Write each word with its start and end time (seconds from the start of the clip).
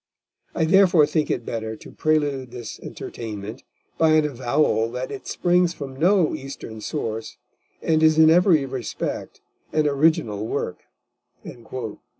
I 0.55 0.65
therefore 0.65 1.05
think 1.05 1.29
it 1.29 1.45
better 1.45 1.75
to 1.75 1.91
prelude 1.91 2.49
this 2.49 2.79
Entertainment 2.79 3.61
by 3.99 4.13
an 4.13 4.25
avowal 4.25 4.89
that 4.93 5.11
it 5.11 5.27
springs 5.27 5.75
from 5.75 5.95
no 5.95 6.33
Eastern 6.33 6.81
source, 6.81 7.37
and 7.83 8.01
is 8.01 8.17
in 8.17 8.31
every 8.31 8.65
respect 8.65 9.41
an 9.71 9.87
original 9.87 10.47
Work." 10.47 10.85